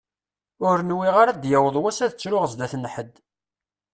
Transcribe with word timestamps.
Ur 0.67 0.77
nwiɣ 0.83 1.15
ara 1.21 1.31
ad 1.31 1.39
d-yaweḍ 1.41 1.75
wass 1.81 1.99
ad 2.05 2.11
ttruɣ 2.13 2.43
sdat 2.51 2.73
n 2.81 2.85
ḥedd. 2.93 3.13